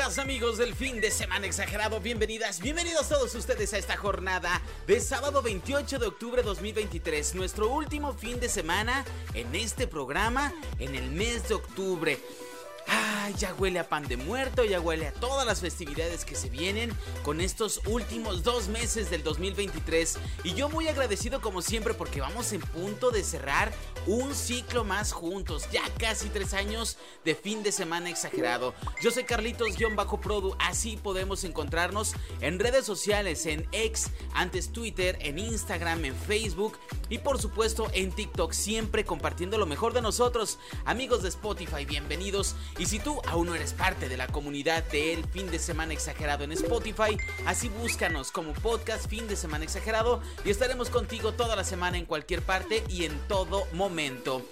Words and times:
Amigas, 0.00 0.18
amigos 0.18 0.56
del 0.56 0.74
fin 0.74 0.98
de 0.98 1.10
semana 1.10 1.46
exagerado, 1.46 2.00
bienvenidas, 2.00 2.60
bienvenidos 2.60 3.10
todos 3.10 3.34
ustedes 3.34 3.74
a 3.74 3.78
esta 3.78 3.98
jornada 3.98 4.62
de 4.86 4.98
sábado 4.98 5.42
28 5.42 5.98
de 5.98 6.06
octubre 6.06 6.42
2023, 6.42 7.34
nuestro 7.34 7.68
último 7.68 8.14
fin 8.14 8.40
de 8.40 8.48
semana 8.48 9.04
en 9.34 9.54
este 9.54 9.86
programa 9.86 10.54
en 10.78 10.94
el 10.94 11.10
mes 11.10 11.46
de 11.48 11.54
octubre. 11.54 12.18
Ya 13.38 13.54
huele 13.54 13.78
a 13.78 13.88
pan 13.88 14.06
de 14.06 14.16
muerto, 14.16 14.64
ya 14.64 14.80
huele 14.80 15.06
a 15.06 15.12
todas 15.12 15.46
las 15.46 15.60
festividades 15.60 16.24
que 16.24 16.34
se 16.34 16.50
vienen 16.50 16.92
con 17.22 17.40
estos 17.40 17.80
últimos 17.86 18.42
dos 18.42 18.68
meses 18.68 19.10
del 19.10 19.22
2023. 19.22 20.18
Y 20.44 20.54
yo 20.54 20.68
muy 20.68 20.88
agradecido 20.88 21.40
como 21.40 21.62
siempre 21.62 21.94
porque 21.94 22.20
vamos 22.20 22.52
en 22.52 22.60
punto 22.60 23.10
de 23.10 23.22
cerrar 23.24 23.72
un 24.06 24.34
ciclo 24.34 24.84
más 24.84 25.12
juntos. 25.12 25.68
Ya 25.70 25.82
casi 25.98 26.28
tres 26.28 26.54
años 26.54 26.98
de 27.24 27.34
fin 27.34 27.62
de 27.62 27.72
semana 27.72 28.10
exagerado. 28.10 28.74
Yo 29.00 29.10
soy 29.10 29.24
Carlitos-Produ, 29.24 30.56
así 30.58 30.96
podemos 30.96 31.44
encontrarnos 31.44 32.14
en 32.40 32.58
redes 32.58 32.84
sociales, 32.84 33.46
en 33.46 33.66
X, 33.72 34.10
antes 34.34 34.72
Twitter, 34.72 35.18
en 35.20 35.38
Instagram, 35.38 36.04
en 36.04 36.16
Facebook 36.16 36.78
y 37.08 37.18
por 37.18 37.40
supuesto 37.40 37.88
en 37.92 38.12
TikTok, 38.12 38.52
siempre 38.52 39.04
compartiendo 39.04 39.58
lo 39.58 39.66
mejor 39.66 39.92
de 39.92 40.02
nosotros. 40.02 40.58
Amigos 40.84 41.22
de 41.22 41.28
Spotify, 41.28 41.84
bienvenidos. 41.84 42.54
Y 42.78 42.86
si 42.86 42.98
tú 42.98 43.19
aún 43.28 43.46
no 43.46 43.54
eres 43.54 43.72
parte 43.72 44.08
de 44.08 44.16
la 44.16 44.26
comunidad 44.26 44.84
del 44.84 45.24
fin 45.24 45.50
de 45.50 45.58
semana 45.58 45.92
exagerado 45.92 46.44
en 46.44 46.52
Spotify, 46.52 47.16
así 47.46 47.68
búscanos 47.68 48.30
como 48.30 48.52
podcast 48.52 49.08
fin 49.08 49.26
de 49.28 49.36
semana 49.36 49.64
exagerado 49.64 50.20
y 50.44 50.50
estaremos 50.50 50.90
contigo 50.90 51.32
toda 51.32 51.56
la 51.56 51.64
semana 51.64 51.98
en 51.98 52.06
cualquier 52.06 52.42
parte 52.42 52.84
y 52.88 53.04
en 53.04 53.18
todo 53.28 53.66
momento. 53.72 54.42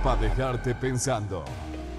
para 0.04 0.20
dejarte 0.20 0.76
pensando. 0.76 1.46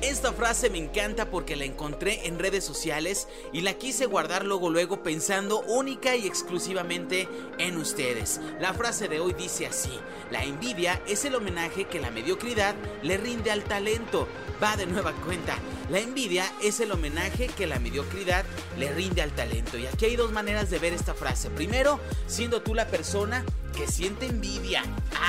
Esta 0.03 0.35
frase 0.35 0.69
me 0.69 0.77
encanta 0.77 1.31
porque 1.31 1.57
la 1.57 1.65
encontré 1.65 2.27
en 2.27 2.39
redes 2.39 2.65
sociales 2.65 3.27
y 3.51 3.63
la 3.63 3.73
quise 3.73 4.05
guardar 4.05 4.45
luego 4.45 4.69
luego 4.69 5.03
pensando 5.03 5.61
única 5.61 6.15
y 6.17 6.27
exclusivamente 6.27 7.27
en 7.57 7.79
ustedes. 7.79 8.43
La 8.61 8.75
frase 8.75 9.09
de 9.09 9.21
hoy 9.21 9.33
dice 9.33 9.67
así, 9.67 9.99
la 10.31 10.45
envidia 10.45 11.01
es 11.09 11.25
el 11.25 11.35
homenaje 11.35 11.87
que 11.87 12.01
la 12.01 12.11
mediocridad 12.11 12.75
le 13.03 13.17
rinde 13.17 13.51
al 13.51 13.65
talento. 13.65 14.29
Va 14.63 14.77
de 14.77 14.85
nueva 14.85 15.13
cuenta, 15.25 15.57
la 15.91 15.99
envidia 15.99 16.51
es 16.63 16.81
el 16.81 16.93
homenaje 16.93 17.49
que 17.49 17.67
la 17.67 17.79
mediocridad 17.79 18.45
le 18.79 18.93
rinde 18.93 19.23
al 19.23 19.33
talento. 19.33 19.79
Y 19.79 19.87
aquí 19.87 20.07
hay 20.07 20.17
dos 20.17 20.33
maneras 20.33 20.71
de 20.71 20.79
ver 20.79 20.93
esta 20.93 21.15
frase. 21.15 21.51
Primero, 21.51 22.01
siendo 22.27 22.63
tú 22.63 22.75
la 22.75 22.87
persona 22.89 23.45
que 23.77 23.87
siente 23.89 24.27
envidia, 24.27 24.83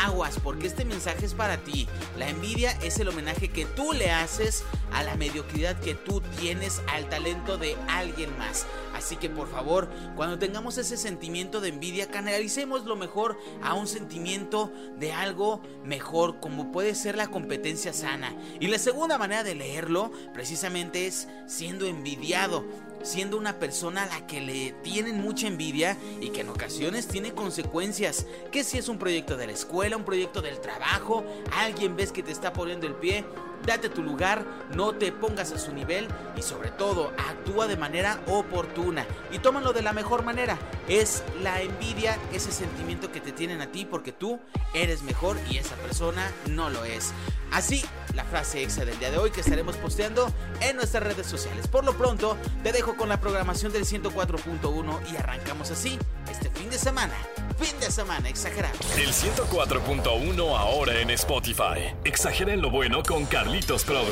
aguas, 0.04 0.40
porque 0.44 0.68
este 0.68 0.86
mensaje 0.86 1.26
es 1.26 1.34
para 1.34 1.58
ti. 1.58 1.88
La 2.18 2.30
envidia 2.30 2.72
es 2.84 3.00
el 3.00 3.10
homenaje 3.10 3.50
que 3.50 3.66
tú 3.66 3.94
le 3.94 4.12
haces 4.12 4.64
a 4.96 5.04
la 5.04 5.16
mediocridad 5.16 5.78
que 5.82 5.94
tú 5.94 6.22
tienes 6.40 6.82
al 6.88 7.10
talento 7.10 7.58
de 7.58 7.76
alguien 7.90 8.36
más. 8.38 8.66
Así 8.94 9.18
que 9.18 9.30
por 9.30 9.52
favor, 9.52 9.90
cuando 10.16 10.40
tengamos 10.40 10.78
ese 10.78 10.96
sentimiento 10.96 11.60
de 11.60 11.68
envidia, 11.68 12.10
canalicemos 12.10 12.86
lo 12.86 12.96
mejor 12.96 13.38
a 13.62 13.74
un 13.74 13.88
sentimiento 13.88 14.72
de 14.98 15.12
algo 15.12 15.62
mejor, 15.84 16.40
como 16.40 16.72
puede 16.72 16.96
ser 16.96 17.18
la 17.18 17.28
competencia 17.28 17.92
sana. 17.92 18.34
Y 18.62 18.68
la 18.68 18.80
segunda 18.80 19.18
manera 19.18 19.44
de 19.44 19.56
leerlo, 19.56 20.12
precisamente 20.34 21.08
es 21.08 21.28
siendo 21.46 21.86
envidiado 21.86 22.64
siendo 23.06 23.38
una 23.38 23.60
persona 23.60 24.04
a 24.04 24.08
la 24.08 24.28
que 24.28 24.42
le 24.42 24.72
tienen 24.82 25.22
mucha 25.22 25.48
envidia 25.48 25.96
y 26.20 26.30
que 26.30 26.42
en 26.42 26.50
ocasiones 26.50 27.08
tiene 27.08 27.34
consecuencias. 27.34 28.26
Que 28.52 28.64
si 28.64 28.78
es 28.78 28.90
un 28.90 28.98
proyecto 28.98 29.38
de 29.38 29.46
la 29.46 29.54
escuela, 29.54 29.96
un 29.96 30.06
proyecto 30.06 30.42
del 30.42 30.60
trabajo, 30.60 31.24
alguien 31.54 31.96
ves 31.96 32.12
que 32.12 32.24
te 32.24 32.32
está 32.32 32.52
poniendo 32.52 32.88
el 32.88 32.96
pie, 32.96 33.24
date 33.66 33.90
tu 33.90 34.04
lugar, 34.04 34.46
no 34.74 34.94
te 34.94 35.12
pongas 35.12 35.52
a 35.52 35.58
su 35.58 35.74
nivel 35.74 36.08
y 36.38 36.42
sobre 36.42 36.70
todo 36.70 37.12
actúa 37.18 37.68
de 37.68 37.78
manera 37.78 38.20
oportuna 38.28 39.06
y 39.32 39.40
tómalo 39.40 39.74
de 39.74 39.82
la 39.82 39.94
mejor 39.94 40.24
manera. 40.24 40.58
Es 40.88 41.24
la 41.42 41.62
envidia, 41.62 42.18
ese 42.34 42.52
sentimiento 42.52 43.12
que 43.12 43.22
te 43.22 43.32
tienen 43.32 43.62
a 43.62 43.72
ti 43.72 43.86
porque 43.86 44.12
tú 44.12 44.40
eres 44.74 45.04
mejor 45.04 45.38
y 45.50 45.58
esa 45.58 45.76
persona 45.76 46.32
no 46.50 46.70
lo 46.70 46.86
es. 46.86 47.14
Así, 47.56 47.86
la 48.16 48.26
frase 48.26 48.64
exa 48.64 48.84
del 48.84 49.00
día 49.00 49.12
de 49.12 49.18
hoy 49.18 49.32
que 49.32 49.40
estaremos 49.40 49.78
posteando 49.78 50.30
en 50.60 50.76
nuestras 50.76 51.04
redes 51.04 51.26
sociales. 51.26 51.70
Por 51.70 51.86
lo 51.86 51.98
pronto, 51.98 52.38
te 52.64 52.74
dejo 52.74 52.98
con 52.98 53.08
la 53.08 53.22
programación 53.22 53.72
del 53.72 53.86
104.1 53.86 55.00
y 55.10 55.16
arrancamos 55.16 55.72
así 55.72 55.98
este 56.30 56.50
fin 56.50 56.70
de 56.70 56.78
semana. 56.78 57.14
Fin 57.58 57.80
de 57.80 57.90
semana 57.92 58.28
exagerado. 58.28 58.78
El 58.98 59.08
104.1 59.08 60.58
ahora 60.58 61.00
en 61.00 61.12
Spotify. 61.12 61.96
Exagera 62.04 62.52
en 62.52 62.62
lo 62.62 62.70
bueno 62.70 63.02
con 63.04 63.26
Carlitos 63.26 63.86
Produ. 63.86 64.12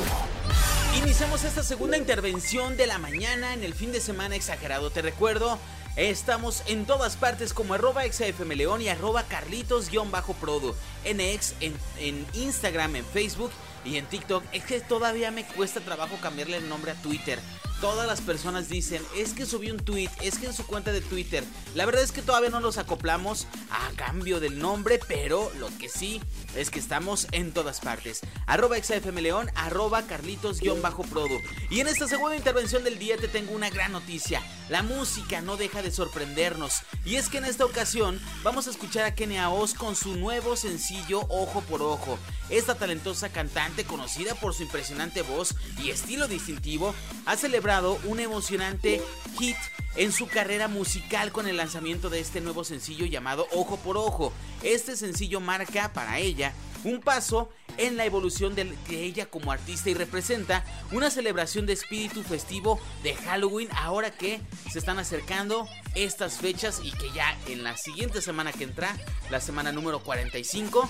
Iniciamos 1.03 1.43
esta 1.43 1.63
segunda 1.63 1.97
intervención 1.97 2.77
de 2.77 2.87
la 2.87 2.97
mañana 2.97 3.53
en 3.53 3.65
el 3.65 3.73
fin 3.73 3.91
de 3.91 3.99
semana 3.99 4.37
exagerado. 4.37 4.89
Te 4.89 5.01
recuerdo 5.01 5.59
Estamos 5.95 6.63
en 6.65 6.85
todas 6.85 7.17
partes 7.17 7.53
como 7.53 7.75
arroba 7.75 8.03
y 8.05 8.87
arroba 8.87 9.23
carlitos-produ. 9.23 10.73
En 11.03 11.19
X, 11.19 11.53
en, 11.59 12.25
Instagram, 12.33 12.95
en 12.95 13.05
Facebook 13.05 13.51
y 13.85 13.97
en 13.97 14.05
TikTok. 14.07 14.43
Es 14.51 14.63
que 14.63 14.81
todavía 14.81 15.29
me 15.29 15.45
cuesta 15.45 15.81
trabajo 15.81 16.17
cambiarle 16.19 16.57
el 16.57 16.67
nombre 16.67 16.91
a 16.91 16.95
Twitter 16.95 17.39
todas 17.83 18.07
las 18.07 18.21
personas 18.21 18.69
dicen, 18.69 19.01
es 19.13 19.33
que 19.33 19.45
subí 19.45 19.69
un 19.69 19.77
tweet, 19.77 20.09
es 20.21 20.39
que 20.39 20.45
en 20.45 20.53
su 20.53 20.65
cuenta 20.65 20.93
de 20.93 21.01
Twitter. 21.01 21.43
La 21.75 21.85
verdad 21.85 22.01
es 22.01 22.13
que 22.13 22.21
todavía 22.21 22.49
no 22.49 22.61
los 22.61 22.77
acoplamos 22.77 23.45
a 23.69 23.91
cambio 23.97 24.39
del 24.39 24.57
nombre, 24.57 25.01
pero 25.05 25.51
lo 25.59 25.67
que 25.77 25.89
sí 25.89 26.21
es 26.55 26.69
que 26.69 26.79
estamos 26.79 27.27
en 27.33 27.51
todas 27.51 27.81
partes. 27.81 28.21
Arroba 28.45 28.77
XFMLeón, 28.77 29.51
arroba 29.55 30.03
Carlitos-Produ. 30.03 31.41
Y 31.69 31.81
en 31.81 31.89
esta 31.89 32.07
segunda 32.07 32.37
intervención 32.37 32.85
del 32.85 32.97
día 32.97 33.17
te 33.17 33.27
tengo 33.27 33.51
una 33.51 33.69
gran 33.69 33.91
noticia. 33.91 34.41
La 34.69 34.81
música 34.81 35.41
no 35.41 35.57
deja 35.57 35.81
de 35.81 35.91
sorprendernos. 35.91 36.81
Y 37.05 37.15
es 37.15 37.29
que 37.29 37.37
en 37.37 37.45
esta 37.45 37.65
ocasión 37.65 38.19
vamos 38.43 38.67
a 38.67 38.69
escuchar 38.69 39.05
a 39.05 39.13
Kenia 39.13 39.49
Oz 39.49 39.73
con 39.73 39.95
su 39.95 40.15
nuevo 40.15 40.55
sencillo 40.55 41.21
Ojo 41.29 41.61
por 41.61 41.81
Ojo. 41.81 42.17
Esta 42.49 42.75
talentosa 42.75 43.29
cantante, 43.29 43.83
conocida 43.83 44.35
por 44.35 44.53
su 44.53 44.63
impresionante 44.63 45.21
voz 45.21 45.55
y 45.81 45.89
estilo 45.89 46.27
distintivo, 46.27 46.93
ha 47.25 47.35
celebrado 47.35 47.99
un 48.05 48.19
emocionante 48.19 49.01
hit 49.37 49.57
en 49.95 50.11
su 50.11 50.27
carrera 50.27 50.67
musical 50.67 51.31
con 51.31 51.47
el 51.47 51.57
lanzamiento 51.57 52.09
de 52.09 52.19
este 52.19 52.41
nuevo 52.41 52.63
sencillo 52.63 53.05
llamado 53.05 53.47
Ojo 53.51 53.77
por 53.77 53.97
Ojo. 53.97 54.33
Este 54.63 54.95
sencillo 54.95 55.39
marca 55.39 55.91
para 55.93 56.19
ella 56.19 56.53
un 56.83 57.01
paso 57.01 57.49
en 57.77 57.97
la 57.97 58.05
evolución 58.05 58.55
de 58.55 58.75
ella 58.89 59.25
como 59.25 59.51
artista 59.51 59.89
y 59.89 59.93
representa 59.93 60.63
una 60.91 61.09
celebración 61.09 61.65
de 61.65 61.73
espíritu 61.73 62.23
festivo 62.23 62.79
de 63.01 63.15
Halloween 63.15 63.69
ahora 63.75 64.11
que 64.11 64.41
se 64.71 64.79
están 64.79 64.99
acercando 64.99 65.67
estas 65.95 66.37
fechas 66.37 66.81
y 66.83 66.91
que 66.91 67.11
ya 67.11 67.37
en 67.47 67.63
la 67.63 67.77
siguiente 67.77 68.21
semana 68.21 68.51
que 68.51 68.63
entra, 68.63 68.95
la 69.29 69.39
semana 69.39 69.71
número 69.71 69.99
45, 70.03 70.89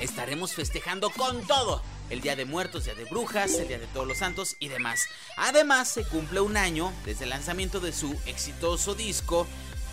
estaremos 0.00 0.52
festejando 0.52 1.10
con 1.10 1.46
todo 1.46 1.82
el 2.10 2.20
Día 2.20 2.36
de 2.36 2.44
Muertos, 2.44 2.84
Día 2.84 2.94
de 2.94 3.04
Brujas, 3.04 3.54
el 3.54 3.68
Día 3.68 3.78
de 3.78 3.86
Todos 3.88 4.06
los 4.06 4.18
Santos 4.18 4.56
y 4.60 4.68
demás. 4.68 5.00
Además, 5.36 5.88
se 5.88 6.04
cumple 6.04 6.40
un 6.40 6.56
año 6.56 6.92
desde 7.04 7.24
el 7.24 7.30
lanzamiento 7.30 7.80
de 7.80 7.92
su 7.92 8.14
exitoso 8.26 8.94
disco 8.94 9.46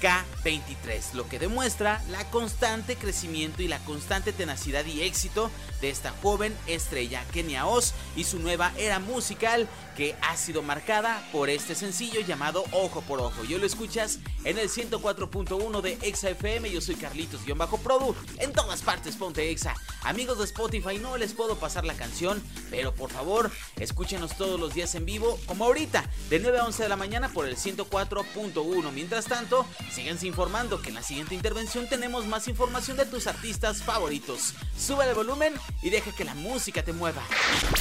K23, 0.04 1.14
lo 1.14 1.30
que 1.30 1.40
demuestra 1.40 2.04
la 2.10 2.30
constante 2.30 2.98
crecimiento 2.98 3.62
y 3.62 3.70
la 3.70 3.80
constante 3.86 4.34
tenacidad 4.34 4.86
y 4.86 5.02
éxito 5.02 5.50
de 5.80 5.90
esta 5.90 6.12
joven 6.22 6.54
estrella 6.68 7.24
Kenia 7.32 7.66
Oz 7.66 7.94
y 8.18 8.26
su 8.26 8.40
nueva 8.40 8.74
era 8.78 9.00
musical 9.00 9.70
que 9.96 10.16
ha 10.22 10.36
sido 10.36 10.62
marcada 10.62 11.26
por 11.32 11.50
este 11.50 11.76
sencillo 11.76 12.20
llamado 12.22 12.66
Ojo 12.72 13.02
por 13.02 13.22
Ojo. 13.22 13.44
Yo 13.46 13.60
lo 13.60 13.66
escuchas 13.66 14.20
en 14.44 14.58
el 14.58 14.70
104.1 14.70 15.82
de 15.82 15.98
Exa 16.02 16.30
FM, 16.32 16.70
yo 16.70 16.82
soy 16.82 16.96
Carlitos-Produ, 16.96 18.16
en 18.40 18.52
todas 18.52 18.82
partes 18.82 19.16
ponte 19.16 19.52
Exa. 19.52 19.76
Amigos 20.04 20.40
de 20.40 20.46
Spotify, 20.46 21.00
no 21.00 21.18
les 21.18 21.34
puedo 21.34 21.56
pasar 21.56 21.86
la 21.86 21.94
canción, 21.94 22.44
pero 22.70 22.94
por 22.94 23.10
favor, 23.10 23.52
escúchenos 23.78 24.36
todos 24.36 24.60
los 24.60 24.74
días 24.74 24.96
en 24.96 25.06
vivo, 25.06 25.40
como 25.46 25.66
ahorita, 25.66 26.10
de 26.30 26.40
9 26.40 26.60
a 26.60 26.66
11 26.66 26.84
de 26.84 26.90
la 26.90 26.98
mañana 26.98 27.30
por 27.30 27.48
el 27.48 27.56
104.1. 27.56 28.92
Mientras 28.92 29.26
tanto, 29.26 29.66
Síganse 29.94 30.26
informando 30.26 30.82
que 30.82 30.90
en 30.90 30.96
la 30.96 31.04
siguiente 31.04 31.36
intervención 31.36 31.88
tenemos 31.88 32.26
más 32.26 32.48
información 32.48 32.98
de 32.98 33.06
tus 33.06 33.28
artistas 33.28 33.84
favoritos. 33.84 34.56
Sube 34.76 35.08
el 35.08 35.14
volumen 35.14 35.54
y 35.84 35.92
deja 35.92 36.12
que 36.16 36.24
la 36.24 36.34
música 36.34 36.84
te 36.84 36.94
mueva. 36.94 37.22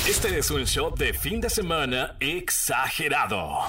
Este 0.06 0.38
es 0.38 0.50
un 0.50 0.66
show 0.66 0.94
de 0.94 1.14
fin 1.14 1.40
de 1.40 1.48
semana 1.48 2.16
exagerado. 2.20 3.60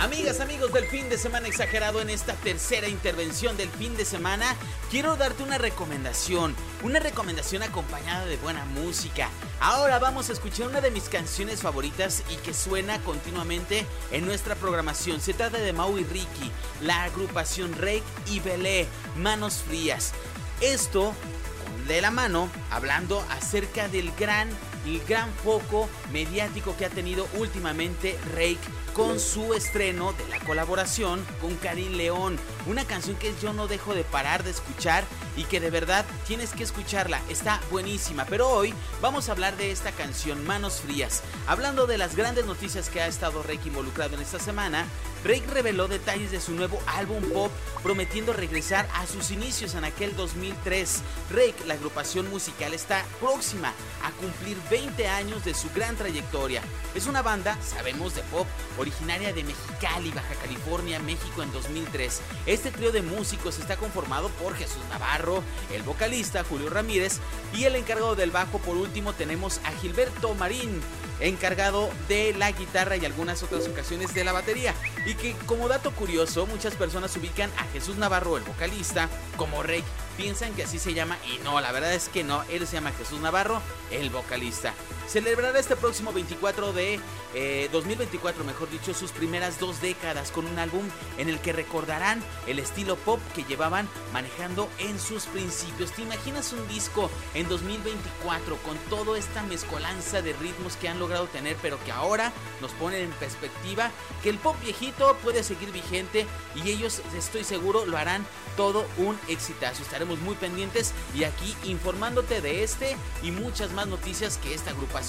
Amigas, 0.00 0.40
amigos 0.40 0.72
del 0.72 0.86
fin 0.86 1.10
de 1.10 1.18
semana 1.18 1.46
exagerado, 1.46 2.00
en 2.00 2.08
esta 2.08 2.32
tercera 2.32 2.88
intervención 2.88 3.58
del 3.58 3.68
fin 3.68 3.98
de 3.98 4.06
semana, 4.06 4.56
quiero 4.90 5.14
darte 5.16 5.42
una 5.42 5.58
recomendación, 5.58 6.56
una 6.82 7.00
recomendación 7.00 7.62
acompañada 7.62 8.24
de 8.24 8.38
buena 8.38 8.64
música. 8.64 9.28
Ahora 9.60 9.98
vamos 9.98 10.30
a 10.30 10.32
escuchar 10.32 10.68
una 10.68 10.80
de 10.80 10.90
mis 10.90 11.10
canciones 11.10 11.60
favoritas 11.60 12.22
y 12.30 12.36
que 12.36 12.54
suena 12.54 12.98
continuamente 13.02 13.84
en 14.10 14.24
nuestra 14.24 14.54
programación. 14.54 15.20
Se 15.20 15.34
trata 15.34 15.58
de 15.58 15.74
Mau 15.74 15.98
y 15.98 16.04
Ricky, 16.04 16.50
la 16.80 17.02
agrupación 17.02 17.74
Rake 17.74 18.02
y 18.30 18.40
Belé, 18.40 18.88
Manos 19.18 19.62
Frías. 19.68 20.12
Esto 20.62 21.12
de 21.86 22.00
la 22.00 22.10
mano, 22.10 22.48
hablando 22.70 23.22
acerca 23.28 23.88
del 23.88 24.12
gran, 24.12 24.48
el 24.86 25.04
gran 25.04 25.30
foco 25.44 25.90
mediático 26.10 26.74
que 26.78 26.86
ha 26.86 26.90
tenido 26.90 27.28
últimamente 27.34 28.18
Rake 28.34 28.58
con 28.94 29.20
su 29.20 29.54
estreno 29.54 30.12
de 30.12 30.26
la 30.28 30.38
colaboración 30.40 31.24
con 31.40 31.56
Karim 31.56 31.92
León, 31.92 32.38
una 32.66 32.84
canción 32.84 33.16
que 33.16 33.34
yo 33.40 33.52
no 33.52 33.66
dejo 33.66 33.94
de 33.94 34.04
parar 34.04 34.44
de 34.44 34.50
escuchar 34.50 35.04
y 35.36 35.44
que 35.44 35.60
de 35.60 35.70
verdad 35.70 36.04
tienes 36.26 36.50
que 36.50 36.64
escucharla, 36.64 37.20
está 37.28 37.60
buenísima, 37.70 38.24
pero 38.24 38.48
hoy 38.48 38.74
vamos 39.00 39.28
a 39.28 39.32
hablar 39.32 39.56
de 39.56 39.70
esta 39.70 39.92
canción 39.92 40.46
Manos 40.46 40.80
Frías. 40.80 41.22
Hablando 41.46 41.86
de 41.86 41.98
las 41.98 42.16
grandes 42.16 42.46
noticias 42.46 42.88
que 42.88 43.00
ha 43.00 43.06
estado 43.06 43.42
Rake 43.42 43.68
involucrado 43.68 44.14
en 44.14 44.22
esta 44.22 44.38
semana, 44.38 44.86
Rake 45.24 45.46
reveló 45.48 45.86
detalles 45.86 46.30
de 46.30 46.40
su 46.40 46.52
nuevo 46.52 46.80
álbum 46.86 47.22
pop 47.30 47.52
prometiendo 47.82 48.32
regresar 48.32 48.88
a 48.94 49.06
sus 49.06 49.30
inicios 49.30 49.74
en 49.74 49.84
aquel 49.84 50.16
2003. 50.16 51.02
Rake, 51.30 51.66
la 51.66 51.74
agrupación 51.74 52.28
musical, 52.30 52.72
está 52.72 53.04
próxima 53.20 53.72
a 54.02 54.10
cumplir 54.12 54.56
20 54.70 55.08
años 55.08 55.44
de 55.44 55.54
su 55.54 55.68
gran 55.74 55.96
trayectoria. 55.96 56.62
Es 56.94 57.06
una 57.06 57.22
banda, 57.22 57.58
sabemos, 57.62 58.14
de 58.14 58.22
pop 58.24 58.46
originaria 58.90 59.32
de 59.32 59.44
Mexicali, 59.44 60.10
Baja 60.10 60.34
California, 60.34 60.98
México 60.98 61.42
en 61.42 61.52
2003. 61.52 62.20
Este 62.46 62.70
trío 62.70 62.90
de 62.90 63.02
músicos 63.02 63.58
está 63.58 63.76
conformado 63.76 64.28
por 64.30 64.56
Jesús 64.56 64.82
Navarro, 64.90 65.42
el 65.72 65.82
vocalista 65.82 66.44
Julio 66.44 66.70
Ramírez 66.70 67.18
y 67.54 67.64
el 67.64 67.76
encargado 67.76 68.16
del 68.16 68.30
bajo 68.30 68.58
por 68.58 68.76
último 68.76 69.12
tenemos 69.12 69.60
a 69.64 69.70
Gilberto 69.72 70.34
Marín, 70.34 70.80
encargado 71.20 71.88
de 72.08 72.34
la 72.34 72.50
guitarra 72.50 72.96
y 72.96 73.04
algunas 73.04 73.42
otras 73.42 73.68
ocasiones 73.68 74.12
de 74.12 74.24
la 74.24 74.32
batería. 74.32 74.74
Y 75.06 75.14
que 75.14 75.34
como 75.46 75.68
dato 75.68 75.92
curioso, 75.92 76.46
muchas 76.46 76.74
personas 76.74 77.16
ubican 77.16 77.50
a 77.58 77.64
Jesús 77.72 77.96
Navarro, 77.96 78.36
el 78.36 78.44
vocalista, 78.44 79.08
como 79.36 79.62
Rey. 79.62 79.84
Piensan 80.16 80.52
que 80.54 80.64
así 80.64 80.78
se 80.78 80.94
llama 80.94 81.16
y 81.32 81.38
no, 81.44 81.60
la 81.60 81.72
verdad 81.72 81.94
es 81.94 82.08
que 82.08 82.24
no, 82.24 82.42
él 82.50 82.66
se 82.66 82.74
llama 82.74 82.92
Jesús 82.92 83.20
Navarro, 83.20 83.62
el 83.90 84.10
vocalista. 84.10 84.74
Celebrará 85.10 85.58
este 85.58 85.74
próximo 85.74 86.12
24 86.12 86.72
de 86.72 87.00
2024, 87.72 88.42
eh, 88.42 88.46
mejor 88.46 88.70
dicho, 88.70 88.94
sus 88.94 89.10
primeras 89.10 89.58
dos 89.58 89.80
décadas 89.80 90.30
con 90.30 90.46
un 90.46 90.56
álbum 90.60 90.84
en 91.18 91.28
el 91.28 91.40
que 91.40 91.52
recordarán 91.52 92.22
el 92.46 92.60
estilo 92.60 92.94
pop 92.94 93.18
que 93.34 93.42
llevaban 93.42 93.88
manejando 94.12 94.68
en 94.78 95.00
sus 95.00 95.24
principios. 95.24 95.90
¿Te 95.90 96.02
imaginas 96.02 96.52
un 96.52 96.66
disco 96.68 97.10
en 97.34 97.48
2024 97.48 98.56
con 98.58 98.76
toda 98.88 99.18
esta 99.18 99.42
mezcolanza 99.42 100.22
de 100.22 100.32
ritmos 100.34 100.76
que 100.76 100.88
han 100.88 101.00
logrado 101.00 101.26
tener, 101.26 101.56
pero 101.60 101.82
que 101.84 101.90
ahora 101.90 102.32
nos 102.60 102.70
ponen 102.72 103.02
en 103.02 103.10
perspectiva 103.10 103.90
que 104.22 104.30
el 104.30 104.38
pop 104.38 104.54
viejito 104.62 105.16
puede 105.24 105.42
seguir 105.42 105.72
vigente 105.72 106.24
y 106.54 106.70
ellos, 106.70 107.02
estoy 107.18 107.42
seguro, 107.42 107.84
lo 107.84 107.98
harán 107.98 108.24
todo 108.56 108.86
un 108.96 109.18
exitazo. 109.26 109.82
Estaremos 109.82 110.20
muy 110.20 110.36
pendientes 110.36 110.92
y 111.16 111.24
aquí 111.24 111.56
informándote 111.64 112.40
de 112.40 112.62
este 112.62 112.96
y 113.24 113.32
muchas 113.32 113.72
más 113.72 113.88
noticias 113.88 114.38
que 114.38 114.54
esta 114.54 114.70
agrupación 114.70 114.99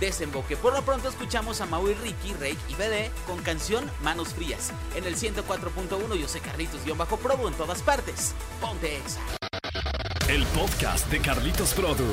desemboque. 0.00 0.56
Por 0.56 0.74
lo 0.74 0.82
pronto 0.82 1.08
escuchamos 1.08 1.60
a 1.60 1.66
Maui 1.66 1.94
Ricky, 1.94 2.32
Rake 2.34 2.58
y 2.68 2.74
BD 2.74 3.10
con 3.26 3.38
canción 3.42 3.84
Manos 4.02 4.34
Frías. 4.34 4.72
En 4.94 5.04
el 5.04 5.16
104.1 5.16 6.14
yo 6.16 6.28
soy 6.28 6.40
Carlitos-Probo 6.40 6.96
Bajo 6.96 7.48
en 7.48 7.54
todas 7.54 7.82
partes. 7.82 8.34
Ponte 8.60 8.96
Exa. 8.96 9.20
El 10.28 10.44
podcast 10.46 11.10
de 11.10 11.20
Carlitos 11.20 11.74
Produ 11.74 12.04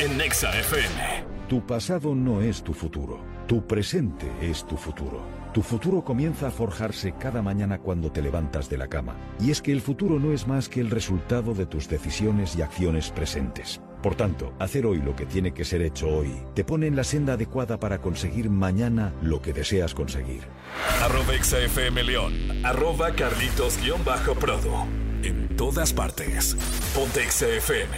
en 0.00 0.20
Exa 0.20 0.50
FM. 0.58 1.24
Tu 1.48 1.64
pasado 1.64 2.14
no 2.14 2.40
es 2.40 2.62
tu 2.62 2.72
futuro. 2.72 3.20
Tu 3.46 3.66
presente 3.66 4.30
es 4.40 4.66
tu 4.66 4.76
futuro. 4.76 5.22
Tu 5.52 5.62
futuro 5.62 6.04
comienza 6.04 6.48
a 6.48 6.50
forjarse 6.50 7.12
cada 7.12 7.42
mañana 7.42 7.78
cuando 7.78 8.12
te 8.12 8.22
levantas 8.22 8.68
de 8.68 8.78
la 8.78 8.88
cama. 8.88 9.16
Y 9.40 9.50
es 9.50 9.60
que 9.60 9.72
el 9.72 9.80
futuro 9.80 10.20
no 10.20 10.32
es 10.32 10.46
más 10.46 10.68
que 10.68 10.80
el 10.80 10.90
resultado 10.90 11.54
de 11.54 11.66
tus 11.66 11.88
decisiones 11.88 12.54
y 12.56 12.62
acciones 12.62 13.10
presentes. 13.10 13.80
Por 14.02 14.14
tanto, 14.14 14.54
hacer 14.58 14.86
hoy 14.86 14.98
lo 15.02 15.14
que 15.14 15.26
tiene 15.26 15.52
que 15.52 15.64
ser 15.64 15.82
hecho 15.82 16.08
hoy 16.08 16.30
te 16.54 16.64
pone 16.64 16.86
en 16.86 16.96
la 16.96 17.04
senda 17.04 17.34
adecuada 17.34 17.78
para 17.78 18.00
conseguir 18.00 18.48
mañana 18.48 19.12
lo 19.22 19.42
que 19.42 19.52
deseas 19.52 19.94
conseguir. 19.94 20.42
Arroba 21.02 21.34
XFM 21.42 22.02
León, 22.02 22.64
arroba 22.64 23.10
Carlitos-Prodo. 23.10 24.86
En 25.22 25.54
todas 25.54 25.92
partes. 25.92 26.56
Ponte 26.94 27.30
XFM. 27.30 27.94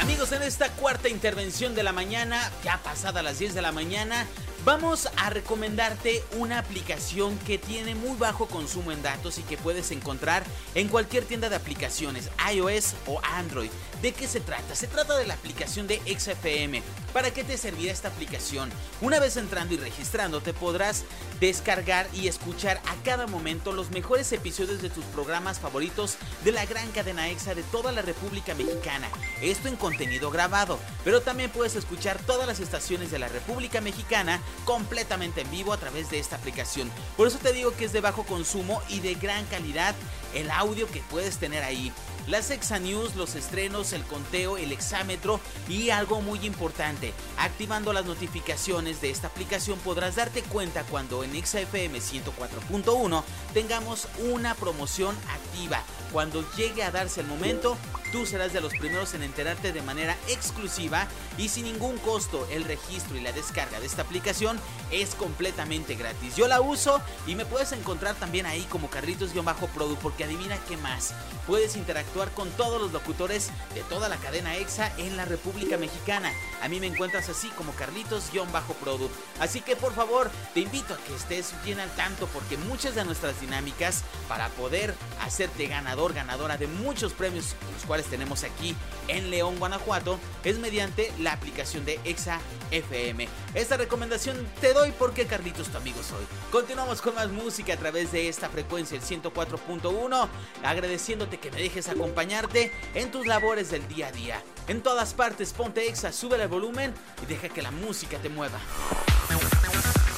Amigos, 0.00 0.32
en 0.32 0.42
esta 0.42 0.70
cuarta 0.70 1.08
intervención 1.08 1.76
de 1.76 1.84
la 1.84 1.92
mañana, 1.92 2.50
ya 2.64 2.78
pasada 2.82 3.22
las 3.22 3.38
10 3.38 3.54
de 3.54 3.62
la 3.62 3.70
mañana, 3.70 4.26
Vamos 4.64 5.08
a 5.16 5.28
recomendarte 5.28 6.22
una 6.38 6.60
aplicación 6.60 7.36
que 7.40 7.58
tiene 7.58 7.96
muy 7.96 8.16
bajo 8.16 8.46
consumo 8.46 8.92
en 8.92 9.02
datos 9.02 9.38
y 9.38 9.42
que 9.42 9.56
puedes 9.56 9.90
encontrar 9.90 10.44
en 10.76 10.86
cualquier 10.86 11.24
tienda 11.24 11.48
de 11.48 11.56
aplicaciones, 11.56 12.30
iOS 12.54 12.94
o 13.08 13.20
Android. 13.24 13.70
¿De 14.02 14.12
qué 14.12 14.28
se 14.28 14.40
trata? 14.40 14.76
Se 14.76 14.86
trata 14.86 15.18
de 15.18 15.26
la 15.26 15.34
aplicación 15.34 15.88
de 15.88 16.00
XFM. 16.06 16.80
¿Para 17.12 17.32
qué 17.32 17.42
te 17.42 17.58
servirá 17.58 17.92
esta 17.92 18.08
aplicación? 18.08 18.70
Una 19.00 19.18
vez 19.18 19.36
entrando 19.36 19.74
y 19.74 19.78
registrándote 19.78 20.54
podrás 20.54 21.04
descargar 21.40 22.08
y 22.12 22.28
escuchar 22.28 22.80
a 22.86 23.02
cada 23.04 23.26
momento 23.26 23.72
los 23.72 23.90
mejores 23.90 24.32
episodios 24.32 24.80
de 24.80 24.90
tus 24.90 25.04
programas 25.06 25.58
favoritos 25.58 26.16
de 26.44 26.52
la 26.52 26.66
gran 26.66 26.90
cadena 26.92 27.28
EXA 27.28 27.54
de 27.54 27.64
toda 27.64 27.90
la 27.90 28.02
República 28.02 28.54
Mexicana. 28.54 29.08
Esto 29.40 29.68
en 29.68 29.76
contenido 29.76 30.30
grabado, 30.30 30.78
pero 31.04 31.20
también 31.20 31.50
puedes 31.50 31.74
escuchar 31.74 32.20
todas 32.22 32.46
las 32.46 32.60
estaciones 32.60 33.10
de 33.10 33.18
la 33.18 33.28
República 33.28 33.80
Mexicana 33.80 34.40
completamente 34.64 35.42
en 35.42 35.50
vivo 35.50 35.72
a 35.72 35.78
través 35.78 36.10
de 36.10 36.18
esta 36.18 36.36
aplicación. 36.36 36.90
Por 37.16 37.26
eso 37.26 37.38
te 37.38 37.52
digo 37.52 37.74
que 37.76 37.84
es 37.84 37.92
de 37.92 38.00
bajo 38.00 38.24
consumo 38.24 38.80
y 38.88 39.00
de 39.00 39.14
gran 39.14 39.44
calidad 39.46 39.94
el 40.34 40.50
audio 40.50 40.86
que 40.90 41.02
puedes 41.10 41.38
tener 41.38 41.62
ahí 41.62 41.92
las 42.26 42.50
Exa 42.50 42.78
News, 42.78 43.16
los 43.16 43.34
estrenos, 43.34 43.92
el 43.92 44.04
conteo, 44.04 44.56
el 44.56 44.72
exámetro 44.72 45.40
y 45.68 45.90
algo 45.90 46.20
muy 46.20 46.44
importante, 46.46 47.12
activando 47.36 47.92
las 47.92 48.04
notificaciones 48.04 49.00
de 49.00 49.10
esta 49.10 49.26
aplicación 49.26 49.78
podrás 49.80 50.16
darte 50.16 50.42
cuenta 50.42 50.84
cuando 50.84 51.24
en 51.24 51.32
XFM 51.32 51.98
104.1 51.98 53.24
tengamos 53.52 54.08
una 54.30 54.54
promoción 54.54 55.16
activa. 55.30 55.82
Cuando 56.12 56.44
llegue 56.56 56.84
a 56.84 56.90
darse 56.90 57.22
el 57.22 57.26
momento, 57.26 57.76
tú 58.12 58.26
serás 58.26 58.52
de 58.52 58.60
los 58.60 58.74
primeros 58.74 59.14
en 59.14 59.22
enterarte 59.22 59.72
de 59.72 59.82
manera 59.82 60.16
exclusiva 60.28 61.08
y 61.38 61.48
sin 61.48 61.64
ningún 61.64 61.96
costo. 61.98 62.46
El 62.50 62.64
registro 62.64 63.16
y 63.16 63.20
la 63.22 63.32
descarga 63.32 63.80
de 63.80 63.86
esta 63.86 64.02
aplicación 64.02 64.60
es 64.90 65.14
completamente 65.14 65.94
gratis. 65.94 66.36
Yo 66.36 66.46
la 66.46 66.60
uso 66.60 67.00
y 67.26 67.34
me 67.34 67.46
puedes 67.46 67.72
encontrar 67.72 68.14
también 68.14 68.44
ahí 68.44 68.62
como 68.68 68.90
carritos-produ 68.90 69.96
porque 69.96 70.24
adivina 70.24 70.58
qué 70.68 70.76
más. 70.76 71.14
Puedes 71.46 71.74
interactuar 71.74 72.30
con 72.32 72.50
todos 72.50 72.80
los 72.80 72.92
locutores 72.92 73.50
de 73.74 73.80
toda 73.84 74.08
la 74.08 74.18
cadena 74.18 74.56
EXA 74.56 74.92
en 74.98 75.16
la 75.16 75.24
República 75.24 75.78
Mexicana. 75.78 76.30
A 76.62 76.68
mí 76.68 76.78
me 76.78 76.86
encuentras 76.86 77.30
así 77.30 77.48
como 77.56 77.72
carlitos-produ. 77.72 79.10
Así 79.40 79.62
que 79.62 79.74
por 79.74 79.94
favor 79.94 80.30
te 80.52 80.60
invito 80.60 80.92
a 80.94 80.98
que 80.98 81.14
estés 81.14 81.54
bien 81.64 81.80
al 81.80 81.90
tanto 81.96 82.26
porque 82.26 82.58
muchas 82.58 82.94
de 82.94 83.04
nuestras 83.04 83.40
dinámicas 83.40 84.04
para 84.28 84.50
poder 84.50 84.94
hacerte 85.22 85.66
ganador, 85.66 86.12
ganadora 86.12 86.58
de 86.58 86.66
muchos 86.66 87.14
premios, 87.14 87.56
los 87.72 87.84
cuales 87.86 88.01
tenemos 88.06 88.44
aquí 88.44 88.74
en 89.08 89.30
León, 89.30 89.58
Guanajuato, 89.58 90.18
es 90.44 90.58
mediante 90.58 91.12
la 91.18 91.32
aplicación 91.32 91.84
de 91.84 92.00
Exa 92.04 92.40
FM. 92.70 93.28
Esta 93.54 93.76
recomendación 93.76 94.36
te 94.60 94.72
doy 94.72 94.92
porque 94.98 95.26
Carlitos 95.26 95.68
tu 95.68 95.76
amigo 95.76 96.02
soy. 96.02 96.24
Continuamos 96.50 97.00
con 97.02 97.14
más 97.14 97.30
música 97.30 97.74
a 97.74 97.76
través 97.76 98.12
de 98.12 98.28
esta 98.28 98.48
frecuencia, 98.48 98.96
el 98.96 99.02
104.1, 99.02 100.28
agradeciéndote 100.62 101.38
que 101.38 101.50
me 101.50 101.62
dejes 101.62 101.88
acompañarte 101.88 102.72
en 102.94 103.10
tus 103.10 103.26
labores 103.26 103.70
del 103.70 103.86
día 103.88 104.08
a 104.08 104.12
día. 104.12 104.42
En 104.68 104.82
todas 104.82 105.14
partes, 105.14 105.52
ponte 105.52 105.88
Exa, 105.88 106.12
sube 106.12 106.40
el 106.40 106.48
volumen 106.48 106.94
y 107.22 107.26
deja 107.26 107.48
que 107.48 107.62
la 107.62 107.70
música 107.70 108.18
te 108.18 108.28
mueva. 108.28 108.58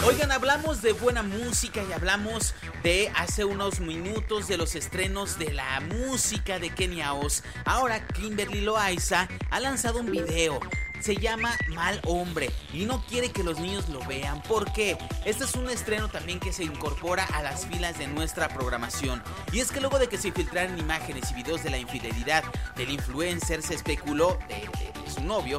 Oigan, 0.07 0.33
hablamos 0.33 0.83
de 0.83 0.93
buena 0.93 1.23
música 1.23 1.83
y 1.83 1.91
hablamos 1.93 2.55
de 2.83 3.11
hace 3.17 3.47
unos 3.47 3.81
minutos 3.81 4.49
de 4.49 4.59
los 4.59 4.75
estrenos 4.75 5.39
de 5.39 5.55
la 5.55 5.81
música 5.81 6.59
de 6.59 6.69
Kenia 6.69 7.15
Oz. 7.15 7.43
Ahora 7.65 8.07
Kimberly 8.09 8.61
Loaiza 8.61 9.29
ha 9.51 9.61
lanzado 9.61 10.01
un 10.01 10.11
video 10.11 10.61
se 11.05 11.17
llama 11.17 11.55
Mal 11.69 12.01
Hombre 12.07 12.51
y 12.73 12.87
no 12.87 13.05
quiere 13.05 13.31
que 13.31 13.45
los 13.45 13.61
niños 13.61 13.91
lo 13.91 14.01
vean. 14.07 14.43
porque 14.49 14.97
Este 15.27 15.45
es 15.45 15.55
un 15.55 15.69
estreno 15.69 16.09
también 16.09 16.41
que 16.41 16.51
se 16.51 16.65
incorpora 16.65 17.27
a 17.27 17.43
las 17.43 17.67
filas 17.67 17.99
de 17.99 18.07
nuestra 18.07 18.49
programación. 18.49 19.23
Y 19.53 19.61
es 19.61 19.71
que 19.71 19.81
luego 19.81 19.99
de 19.99 20.09
que 20.09 20.17
se 20.17 20.33
filtraran 20.33 20.79
imágenes 20.79 21.31
y 21.31 21.35
videos 21.35 21.63
de 21.63 21.69
la 21.69 21.77
infidelidad 21.77 22.43
del 22.77 22.89
influencer, 22.89 23.61
se 23.61 23.75
especuló 23.75 24.39
de 24.49 24.67
su 25.11 25.23
novio 25.23 25.59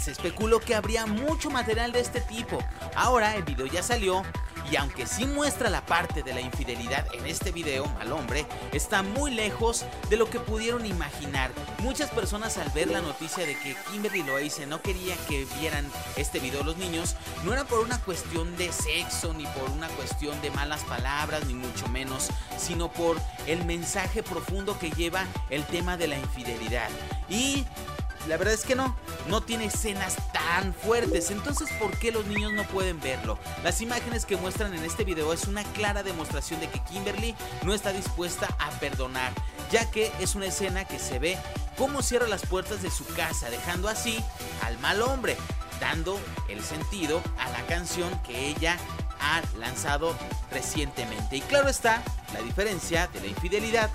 se 0.00 0.12
especuló 0.12 0.60
que 0.60 0.74
habría 0.74 1.06
mucho 1.06 1.50
material 1.50 1.92
de 1.92 2.00
este 2.00 2.20
tipo. 2.20 2.58
Ahora 2.94 3.34
el 3.36 3.42
video 3.42 3.66
ya 3.66 3.82
salió 3.82 4.22
y 4.70 4.76
aunque 4.76 5.06
sí 5.06 5.26
muestra 5.26 5.70
la 5.70 5.84
parte 5.86 6.22
de 6.22 6.34
la 6.34 6.40
infidelidad 6.40 7.06
en 7.14 7.26
este 7.26 7.52
video, 7.52 7.86
mal 7.86 8.10
hombre, 8.12 8.46
está 8.72 9.02
muy 9.02 9.30
lejos 9.30 9.84
de 10.10 10.16
lo 10.16 10.28
que 10.28 10.40
pudieron 10.40 10.84
imaginar. 10.86 11.50
Muchas 11.78 12.10
personas 12.10 12.58
al 12.58 12.68
ver 12.70 12.88
la 12.88 13.00
noticia 13.00 13.46
de 13.46 13.56
que 13.56 13.76
Kimberly 13.90 14.24
Loaiza 14.24 14.66
no 14.66 14.82
quería 14.82 15.14
que 15.28 15.46
vieran 15.60 15.86
este 16.16 16.40
video 16.40 16.64
los 16.64 16.76
niños, 16.78 17.14
no 17.44 17.52
era 17.52 17.64
por 17.64 17.80
una 17.80 18.00
cuestión 18.00 18.56
de 18.56 18.72
sexo 18.72 19.32
ni 19.34 19.46
por 19.46 19.70
una 19.70 19.88
cuestión 19.90 20.40
de 20.42 20.50
malas 20.50 20.82
palabras 20.84 21.46
ni 21.46 21.54
mucho 21.54 21.86
menos, 21.88 22.30
sino 22.58 22.90
por 22.90 23.16
el 23.46 23.64
mensaje 23.64 24.22
profundo 24.22 24.78
que 24.78 24.90
lleva 24.90 25.24
el 25.50 25.64
tema 25.66 25.96
de 25.96 26.08
la 26.08 26.18
infidelidad. 26.18 26.88
Y 27.28 27.64
la 28.28 28.36
verdad 28.36 28.54
es 28.54 28.64
que 28.64 28.74
no, 28.74 28.96
no 29.28 29.42
tiene 29.42 29.66
escenas 29.66 30.16
tan 30.32 30.74
fuertes, 30.74 31.30
entonces 31.30 31.68
¿por 31.78 31.96
qué 31.98 32.12
los 32.12 32.26
niños 32.26 32.52
no 32.52 32.64
pueden 32.64 33.00
verlo? 33.00 33.38
Las 33.62 33.80
imágenes 33.80 34.24
que 34.26 34.36
muestran 34.36 34.74
en 34.74 34.84
este 34.84 35.04
video 35.04 35.32
es 35.32 35.46
una 35.46 35.64
clara 35.72 36.02
demostración 36.02 36.60
de 36.60 36.68
que 36.68 36.82
Kimberly 36.84 37.34
no 37.62 37.72
está 37.72 37.92
dispuesta 37.92 38.48
a 38.58 38.70
perdonar, 38.78 39.32
ya 39.70 39.90
que 39.90 40.12
es 40.20 40.34
una 40.34 40.46
escena 40.46 40.84
que 40.84 40.98
se 40.98 41.18
ve 41.18 41.38
cómo 41.76 42.02
cierra 42.02 42.26
las 42.26 42.46
puertas 42.46 42.82
de 42.82 42.90
su 42.90 43.04
casa, 43.14 43.50
dejando 43.50 43.88
así 43.88 44.22
al 44.62 44.78
mal 44.78 45.02
hombre, 45.02 45.36
dando 45.80 46.18
el 46.48 46.62
sentido 46.62 47.22
a 47.38 47.50
la 47.50 47.66
canción 47.66 48.10
que 48.22 48.48
ella 48.48 48.78
ha 49.20 49.42
lanzado 49.58 50.14
recientemente. 50.50 51.36
Y 51.36 51.40
claro 51.42 51.68
está, 51.68 52.02
la 52.32 52.42
diferencia 52.42 53.08
de 53.08 53.20
la 53.20 53.26
infidelidad, 53.26 53.90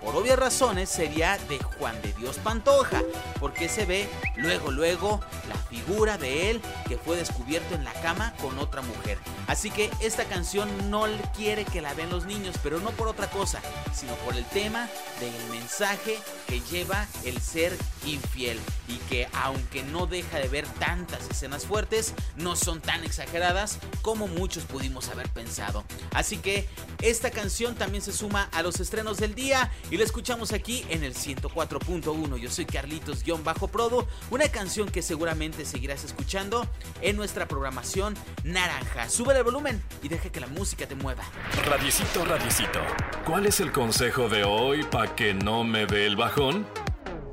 por 0.00 0.16
obvias 0.16 0.38
razones 0.38 0.88
sería 0.88 1.38
de 1.48 1.58
Juan 1.58 2.00
de 2.02 2.12
Dios 2.14 2.38
Pantoja, 2.38 3.02
porque 3.40 3.68
se 3.68 3.84
ve 3.84 4.08
luego, 4.36 4.70
luego 4.70 5.20
la 5.48 5.56
figura 5.68 6.18
de 6.18 6.50
él 6.50 6.60
que 6.88 6.96
fue 6.96 7.16
descubierto 7.16 7.74
en 7.74 7.84
la 7.84 7.92
cama 7.94 8.34
con 8.40 8.58
otra 8.58 8.82
mujer. 8.82 9.18
Así 9.46 9.70
que 9.70 9.90
esta 10.00 10.24
canción 10.24 10.90
no 10.90 11.06
quiere 11.36 11.64
que 11.64 11.80
la 11.80 11.94
vean 11.94 12.10
los 12.10 12.26
niños, 12.26 12.56
pero 12.62 12.80
no 12.80 12.90
por 12.90 13.08
otra 13.08 13.30
cosa, 13.30 13.60
sino 13.94 14.14
por 14.16 14.36
el 14.36 14.44
tema 14.46 14.88
del 15.20 15.50
mensaje 15.50 16.18
que 16.46 16.60
lleva 16.60 17.06
el 17.24 17.40
ser 17.40 17.76
infiel 18.04 18.58
y 18.88 18.96
que 19.08 19.28
aunque 19.32 19.82
no 19.82 20.06
deja 20.06 20.38
de 20.38 20.48
ver 20.48 20.66
tantas 20.78 21.28
escenas 21.30 21.64
fuertes, 21.64 22.14
no 22.36 22.56
son 22.56 22.80
tan 22.80 23.04
exageradas 23.04 23.78
como 24.02 24.28
muchos 24.28 24.64
pudimos 24.64 25.08
haber 25.08 25.28
pensado. 25.30 25.84
Así 26.12 26.38
que 26.38 26.68
esta 27.02 27.30
canción 27.30 27.74
también 27.74 28.02
se 28.02 28.12
suma 28.12 28.48
a 28.52 28.62
los 28.62 28.80
estrenos 28.80 29.18
del 29.18 29.34
día 29.34 29.70
y 29.90 29.96
la 29.96 30.04
escuchamos 30.04 30.52
aquí 30.52 30.84
en 30.88 31.04
el 31.04 31.14
104.1. 31.14 32.36
Yo 32.36 32.50
soy 32.50 32.66
Carlitos-Prodo, 32.66 34.06
una 34.30 34.48
canción 34.48 34.88
que 34.88 35.02
seguramente 35.02 35.55
seguirás 35.64 36.04
escuchando 36.04 36.66
en 37.00 37.16
nuestra 37.16 37.46
programación 37.46 38.14
naranja. 38.44 39.08
Sube 39.08 39.36
el 39.36 39.42
volumen 39.44 39.82
y 40.02 40.08
deja 40.08 40.30
que 40.30 40.40
la 40.40 40.46
música 40.46 40.86
te 40.86 40.94
mueva. 40.94 41.24
Radiecito, 41.64 42.24
radiecito, 42.24 42.80
¿cuál 43.24 43.46
es 43.46 43.60
el 43.60 43.72
consejo 43.72 44.28
de 44.28 44.44
hoy 44.44 44.84
para 44.84 45.14
que 45.14 45.34
no 45.34 45.64
me 45.64 45.86
dé 45.86 46.06
el 46.06 46.16
bajón? 46.16 46.66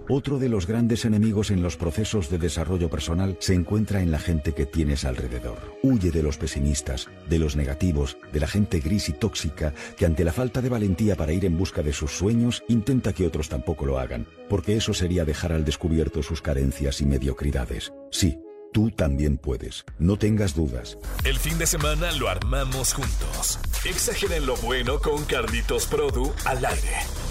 Otro 0.09 0.37
de 0.37 0.49
los 0.49 0.67
grandes 0.67 1.05
enemigos 1.05 1.49
en 1.49 1.63
los 1.63 1.77
procesos 1.77 2.29
de 2.29 2.37
desarrollo 2.37 2.89
personal 2.89 3.37
se 3.39 3.53
encuentra 3.53 4.01
en 4.01 4.11
la 4.11 4.19
gente 4.19 4.53
que 4.53 4.65
tienes 4.65 5.05
alrededor. 5.05 5.77
Huye 5.81 6.11
de 6.11 6.21
los 6.21 6.37
pesimistas, 6.37 7.07
de 7.29 7.39
los 7.39 7.55
negativos, 7.55 8.17
de 8.33 8.41
la 8.41 8.47
gente 8.47 8.81
gris 8.81 9.07
y 9.07 9.13
tóxica 9.13 9.73
que 9.95 10.05
ante 10.05 10.25
la 10.25 10.33
falta 10.33 10.61
de 10.61 10.69
valentía 10.69 11.15
para 11.15 11.31
ir 11.31 11.45
en 11.45 11.57
busca 11.57 11.81
de 11.83 11.93
sus 11.93 12.11
sueños 12.11 12.63
intenta 12.67 13.13
que 13.13 13.25
otros 13.25 13.47
tampoco 13.47 13.85
lo 13.85 13.97
hagan, 13.97 14.27
porque 14.49 14.75
eso 14.75 14.93
sería 14.93 15.23
dejar 15.23 15.53
al 15.53 15.63
descubierto 15.63 16.21
sus 16.21 16.41
carencias 16.41 16.99
y 16.99 17.05
mediocridades. 17.05 17.93
Sí, 18.11 18.37
tú 18.73 18.91
también 18.91 19.37
puedes, 19.37 19.85
no 19.99 20.17
tengas 20.17 20.53
dudas. 20.53 20.97
El 21.23 21.37
fin 21.37 21.57
de 21.57 21.65
semana 21.65 22.11
lo 22.13 22.27
armamos 22.27 22.93
juntos. 22.93 23.57
Exageren 23.85 24.45
lo 24.45 24.57
bueno 24.57 24.99
con 24.99 25.23
Carlitos 25.23 25.85
Produ 25.85 26.33
al 26.45 26.65
aire. 26.65 27.22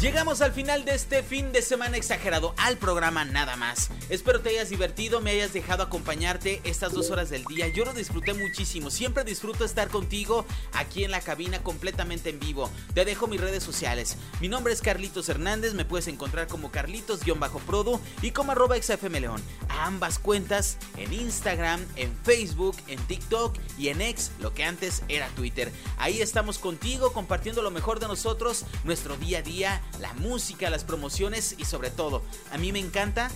Llegamos 0.00 0.42
al 0.42 0.52
final 0.52 0.84
de 0.84 0.94
este 0.94 1.22
fin 1.22 1.52
de 1.52 1.62
semana 1.62 1.96
exagerado 1.96 2.54
al 2.58 2.76
programa 2.76 3.24
nada 3.24 3.56
más. 3.56 3.90
Espero 4.10 4.42
te 4.42 4.50
hayas 4.50 4.68
divertido, 4.68 5.22
me 5.22 5.30
hayas 5.30 5.54
dejado 5.54 5.82
acompañarte 5.82 6.60
estas 6.64 6.92
dos 6.92 7.10
horas 7.10 7.30
del 7.30 7.44
día. 7.46 7.68
Yo 7.68 7.86
lo 7.86 7.94
disfruté 7.94 8.34
muchísimo. 8.34 8.90
Siempre 8.90 9.24
disfruto 9.24 9.64
estar 9.64 9.88
contigo 9.88 10.44
aquí 10.74 11.04
en 11.04 11.10
la 11.10 11.22
cabina 11.22 11.62
completamente 11.62 12.28
en 12.28 12.38
vivo. 12.38 12.70
Te 12.92 13.06
dejo 13.06 13.26
mis 13.26 13.40
redes 13.40 13.64
sociales. 13.64 14.18
Mi 14.42 14.48
nombre 14.48 14.74
es 14.74 14.82
Carlitos 14.82 15.30
Hernández. 15.30 15.72
Me 15.72 15.86
puedes 15.86 16.08
encontrar 16.08 16.46
como 16.46 16.70
Carlitos-Produ 16.70 17.98
y 18.20 18.32
como 18.32 18.52
arroba 18.52 18.76
XFM 18.76 19.26
A 19.70 19.86
ambas 19.86 20.18
cuentas 20.18 20.76
en 20.98 21.10
Instagram, 21.14 21.80
en 21.96 22.14
Facebook, 22.22 22.76
en 22.86 22.98
TikTok 23.06 23.56
y 23.78 23.88
en 23.88 24.02
X, 24.02 24.30
lo 24.40 24.52
que 24.52 24.62
antes 24.62 25.04
era 25.08 25.28
Twitter. 25.28 25.72
Ahí 25.96 26.20
estamos 26.20 26.58
contigo 26.58 27.14
compartiendo 27.14 27.62
lo 27.62 27.70
mejor 27.70 27.98
de 27.98 28.08
nosotros, 28.08 28.66
nuestro 28.84 29.16
día 29.16 29.38
a 29.38 29.42
día 29.42 29.82
la 30.00 30.12
música, 30.14 30.70
las 30.70 30.84
promociones 30.84 31.54
y 31.58 31.64
sobre 31.64 31.90
todo, 31.90 32.22
a 32.52 32.58
mí 32.58 32.72
me 32.72 32.78
encanta 32.78 33.30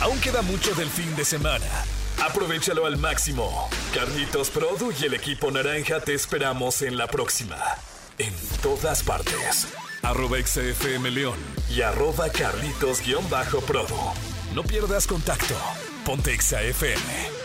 Aún 0.02 0.18
queda 0.18 0.42
mucho 0.42 0.74
del 0.74 0.88
fin 0.88 1.14
de 1.14 1.24
semana. 1.24 1.64
Aprovechalo 2.20 2.86
al 2.86 2.96
máximo. 2.96 3.70
Carlitos 3.94 4.50
Produ 4.50 4.92
y 5.00 5.04
el 5.04 5.14
equipo 5.14 5.48
naranja 5.52 6.00
te 6.00 6.12
esperamos 6.12 6.82
en 6.82 6.96
la 6.96 7.06
próxima. 7.06 7.56
En 8.18 8.34
todas 8.64 9.04
partes. 9.04 9.68
Arroba 10.02 10.38
XFM 10.44 11.08
León 11.12 11.38
y 11.70 11.82
arroba 11.82 12.28
Carlitos-Produ. 12.30 14.12
No 14.52 14.64
pierdas 14.64 15.06
contacto. 15.06 15.54
Ponte 16.04 16.36
XFM. 16.36 17.41